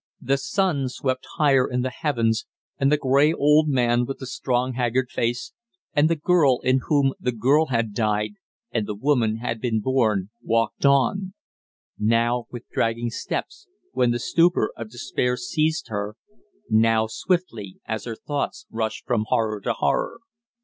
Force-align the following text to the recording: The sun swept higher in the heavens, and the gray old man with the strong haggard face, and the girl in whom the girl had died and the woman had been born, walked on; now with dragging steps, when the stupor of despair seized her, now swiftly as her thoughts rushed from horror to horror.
The 0.19 0.39
sun 0.39 0.89
swept 0.89 1.27
higher 1.35 1.69
in 1.69 1.83
the 1.83 1.91
heavens, 1.91 2.47
and 2.79 2.91
the 2.91 2.97
gray 2.97 3.31
old 3.33 3.67
man 3.67 4.03
with 4.07 4.17
the 4.17 4.25
strong 4.25 4.73
haggard 4.73 5.11
face, 5.11 5.53
and 5.93 6.09
the 6.09 6.15
girl 6.15 6.59
in 6.63 6.79
whom 6.87 7.13
the 7.19 7.31
girl 7.31 7.67
had 7.67 7.93
died 7.93 8.31
and 8.71 8.87
the 8.87 8.95
woman 8.95 9.37
had 9.37 9.61
been 9.61 9.79
born, 9.79 10.31
walked 10.41 10.87
on; 10.87 11.35
now 11.99 12.47
with 12.49 12.67
dragging 12.71 13.11
steps, 13.11 13.67
when 13.91 14.09
the 14.09 14.17
stupor 14.17 14.71
of 14.75 14.89
despair 14.89 15.37
seized 15.37 15.89
her, 15.89 16.15
now 16.67 17.05
swiftly 17.05 17.77
as 17.85 18.05
her 18.05 18.15
thoughts 18.15 18.65
rushed 18.71 19.05
from 19.05 19.25
horror 19.29 19.61
to 19.61 19.73
horror. 19.73 20.17